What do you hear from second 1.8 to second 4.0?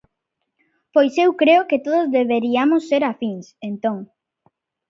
todos deberiamos de ser afíns, entón.